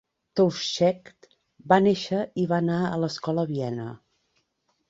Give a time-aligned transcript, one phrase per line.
[0.39, 1.11] Touschek
[1.73, 3.87] va néixer i va anar a l'escola a Viena.